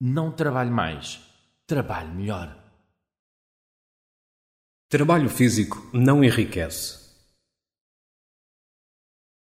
[0.00, 1.20] Não trabalhe mais,
[1.66, 2.64] trabalhe melhor.
[4.88, 7.04] Trabalho físico não enriquece.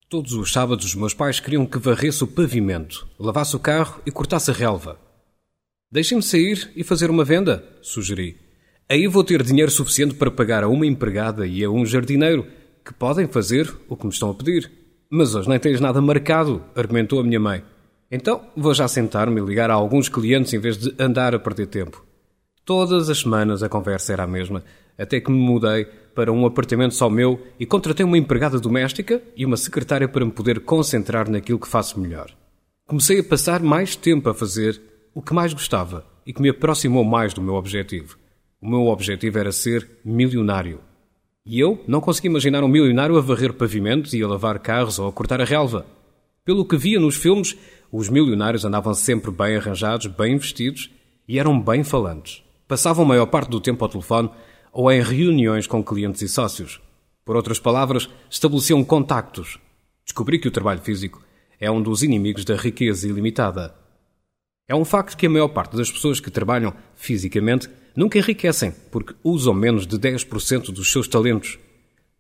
[0.10, 4.12] Todos os sábados os meus pais queriam que varresse o pavimento, lavasse o carro e
[4.12, 5.00] cortasse a relva.
[5.90, 8.40] Deixem-me sair e fazer uma venda, sugeri.
[8.90, 12.46] Aí vou ter dinheiro suficiente para pagar a uma empregada e a um jardineiro,
[12.84, 14.70] que podem fazer o que me estão a pedir.
[15.10, 17.64] Mas hoje nem tens nada marcado, argumentou a minha mãe.
[18.12, 21.68] Então vou já sentar-me e ligar a alguns clientes em vez de andar a perder
[21.68, 22.06] tempo.
[22.66, 24.64] Todas as semanas a conversa era a mesma,
[24.98, 29.46] até que me mudei para um apartamento só meu e contratei uma empregada doméstica e
[29.46, 32.30] uma secretária para me poder concentrar naquilo que faço melhor.
[32.86, 34.80] Comecei a passar mais tempo a fazer
[35.16, 38.18] o que mais gostava e que me aproximou mais do meu objetivo.
[38.62, 40.80] O meu objetivo era ser milionário.
[41.46, 45.08] E eu não conseguia imaginar um milionário a varrer pavimentos e a lavar carros ou
[45.08, 45.86] a cortar a relva.
[46.52, 47.56] Pelo que via nos filmes,
[47.90, 50.92] os milionários andavam sempre bem arranjados, bem vestidos
[51.26, 52.44] e eram bem falantes.
[52.68, 54.30] Passavam a maior parte do tempo ao telefone
[54.70, 56.82] ou em reuniões com clientes e sócios.
[57.24, 59.60] Por outras palavras, estabeleciam contactos.
[60.04, 61.24] Descobri que o trabalho físico
[61.58, 63.74] é um dos inimigos da riqueza ilimitada.
[64.68, 69.16] É um facto que a maior parte das pessoas que trabalham fisicamente nunca enriquecem, porque
[69.24, 71.58] usam menos de 10% dos seus talentos.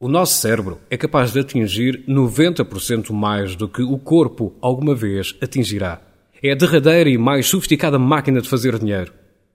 [0.02, 5.36] O nosso cérebro é capaz de atingir 90% mais do que o corpo alguma vez
[5.40, 6.02] atingirá.
[6.42, 9.14] É a derradeira e mais sofisticada máquina de fazer dinheiro.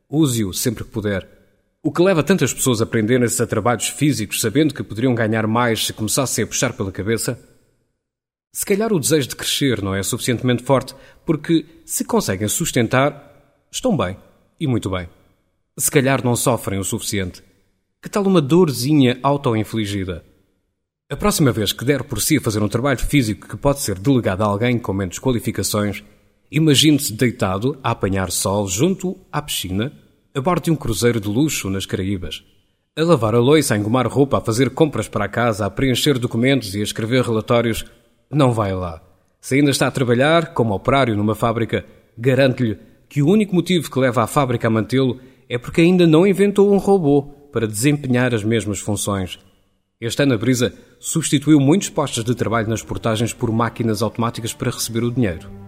[0.09, 1.29] Use-o sempre que puder.
[1.83, 5.85] O que leva tantas pessoas a aprenderem-se a trabalhos físicos sabendo que poderiam ganhar mais
[5.85, 7.37] se começassem a puxar pela cabeça?
[8.53, 10.95] Se calhar o desejo de crescer não é suficientemente forte,
[11.25, 14.17] porque se conseguem sustentar, estão bem.
[14.61, 15.09] E muito bem
[15.79, 17.43] se calhar não sofrem o suficiente.
[18.01, 20.25] Que tal uma dorzinha auto-infligida?
[21.09, 23.97] A próxima vez que der por si a fazer um trabalho físico que pode ser
[23.97, 26.03] delegado a alguém com menos qualificações,
[26.51, 29.93] imagine-se deitado a apanhar sol junto à piscina,
[30.35, 32.43] a bordo de um cruzeiro de luxo nas Caraíbas,
[32.97, 36.19] a lavar a louça, a engomar roupa, a fazer compras para a casa, a preencher
[36.19, 37.85] documentos e a escrever relatórios.
[38.29, 39.01] Não vai lá.
[39.41, 41.87] Se ainda está a trabalhar como operário numa fábrica,
[42.19, 46.27] garanto-lhe que o único motivo que leva a fábrica a mantê-lo é porque ainda não
[46.27, 49.39] inventou um robô para desempenhar as mesmas funções.
[49.99, 54.71] Este ano a Brisa substituiu muitos postos de trabalho nas portagens por máquinas automáticas para
[54.71, 55.66] receber o dinheiro.